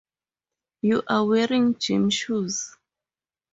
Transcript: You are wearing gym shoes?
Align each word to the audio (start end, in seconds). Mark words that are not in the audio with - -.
You 0.81 1.03
are 1.07 1.27
wearing 1.27 1.77
gym 1.77 2.09
shoes? 2.09 2.75